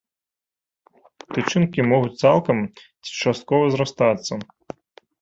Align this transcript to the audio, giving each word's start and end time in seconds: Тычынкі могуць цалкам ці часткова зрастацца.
Тычынкі 1.35 1.79
могуць 1.91 2.17
цалкам 2.23 2.57
ці 3.03 3.11
часткова 3.21 3.65
зрастацца. 3.79 4.33